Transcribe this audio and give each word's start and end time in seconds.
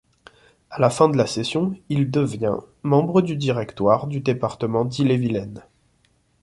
À 0.71 0.79
la 0.81 0.89
fin 0.89 1.09
de 1.09 1.15
la 1.15 1.27
session, 1.27 1.75
il 1.89 2.09
devient 2.09 2.57
membre 2.81 3.21
du 3.21 3.35
directoire 3.35 4.07
du 4.07 4.19
département 4.19 4.83
d'Ille-et-Vilaine. 4.83 5.61